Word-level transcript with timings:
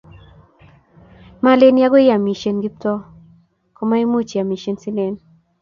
maleni 1.43 1.79
agoi 1.85 2.03
iamisie 2.07 2.51
Kiptoo, 2.61 2.99
kamuacham 3.75 4.37
iamisie 4.37 4.73
sinen 4.81 5.13